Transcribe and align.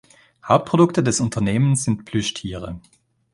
Hauptprodukte 0.47 1.03
des 1.03 1.19
Unternehmens 1.19 1.83
sind 1.83 2.05
Plüschtiere. 2.05 2.81